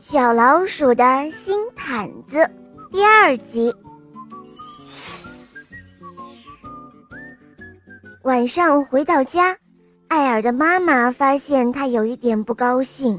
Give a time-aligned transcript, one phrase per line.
[0.00, 2.48] 小老鼠的新毯子
[2.90, 3.74] 第二集。
[8.22, 9.56] 晚上回到家，
[10.08, 13.18] 艾尔的妈妈发现他有一点不高兴，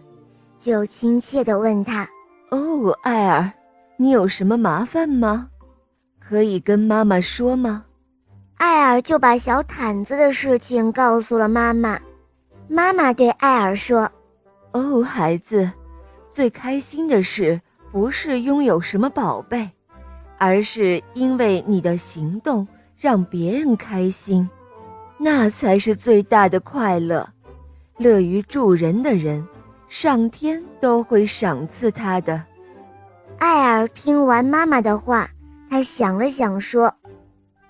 [0.59, 2.07] 就亲切地问他
[2.51, 3.51] ：“哦，艾尔，
[3.97, 5.49] 你有什么麻烦吗？
[6.19, 7.85] 可以跟妈妈说吗？”
[8.57, 11.99] 艾尔就把小毯子的事情告诉了妈妈。
[12.67, 14.09] 妈妈对艾尔说
[14.73, 15.69] ：“哦，孩子，
[16.35, 17.61] 最开心的事
[17.93, 19.71] 不是拥有什么宝贝，
[20.37, 24.49] 而是因为你的行动让别人开心，
[25.17, 27.25] 那才是最大的快乐。
[27.95, 29.47] 乐于助人的人，
[29.87, 32.43] 上天都会赏赐他的。”
[33.39, 35.29] 艾尔听完妈妈的话，
[35.69, 36.93] 他想了想说：“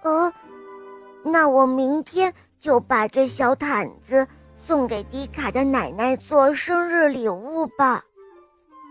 [0.02, 0.34] 呃，
[1.23, 4.25] 那我明天就把这小毯子。”
[4.66, 8.03] 送给迪卡的奶奶做生日礼物吧。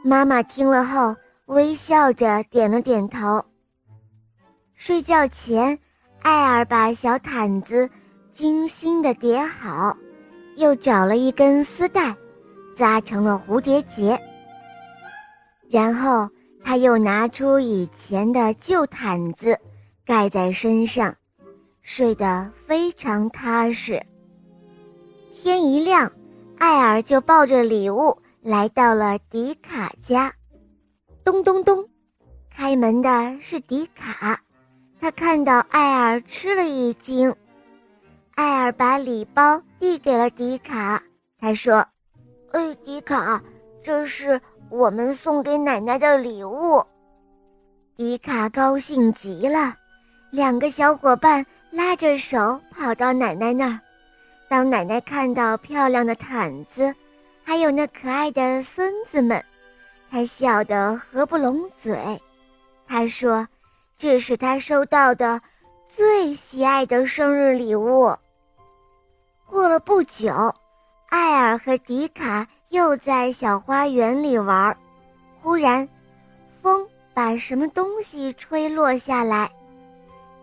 [0.06, 3.42] 妈妈听了后微笑着点了点头。
[4.74, 5.78] 睡觉前，
[6.20, 7.88] 艾尔把小毯子
[8.30, 9.96] 精心的叠好，
[10.56, 12.14] 又找了一根丝带，
[12.76, 14.20] 扎成了蝴蝶结。
[15.70, 16.28] 然后
[16.62, 19.58] 他又拿出以前的旧毯子，
[20.04, 21.16] 盖在身上，
[21.80, 24.04] 睡得非常踏实。
[25.32, 26.12] 天一亮，
[26.58, 30.30] 艾尔就抱着礼物来到了迪卡家。
[31.24, 31.82] 咚咚咚，
[32.54, 34.38] 开门的是迪卡。
[35.00, 37.34] 他看到艾尔，吃了一惊。
[38.34, 41.02] 艾尔把礼包递给了迪卡，
[41.40, 41.76] 他说
[42.52, 43.42] ：“哎，迪卡，
[43.82, 46.84] 这是我们送给奶奶的礼物。”
[47.96, 49.74] 迪卡高兴极了，
[50.30, 53.80] 两个小伙伴拉着手跑到奶奶那儿。
[54.50, 56.94] 当奶奶看到漂亮的毯子，
[57.44, 59.44] 还有那可爱的孙子们，
[60.10, 62.20] 他笑得合不拢嘴。
[62.86, 63.46] 他说
[63.96, 65.40] ：“这是他收到的
[65.88, 68.16] 最喜爱的生日礼物。”
[69.46, 70.54] 过了不久，
[71.10, 74.76] 艾尔和迪卡又在小花园里玩，
[75.42, 75.88] 忽然，
[76.60, 79.50] 风把什么东西吹落下来，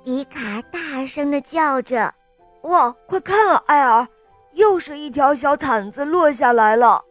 [0.03, 2.13] 迪卡大声地叫着。
[2.61, 4.07] 哇，快看啊，艾尔，
[4.53, 7.03] 又是一条小毯子落下来了。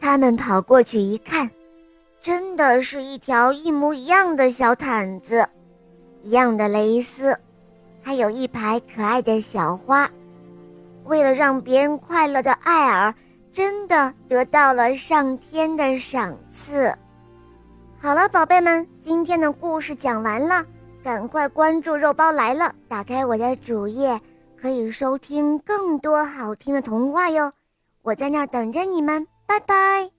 [0.00, 1.50] 他们跑过去一看，
[2.20, 5.48] 真的是一条一模一样的小毯子，
[6.22, 7.36] 一样的蕾丝，
[8.02, 10.08] 还有一排可爱的小花。
[11.04, 13.14] 为了让别人快乐的艾尔，
[13.52, 16.94] 真的得到了上天的赏赐。
[18.00, 20.64] 好了，宝贝们，今天的故事讲完了，
[21.02, 24.20] 赶快关注“肉包来了”，打开我的主页。
[24.60, 27.52] 可以收听更多好听的童话哟，
[28.02, 30.17] 我在那儿等着你们，拜拜。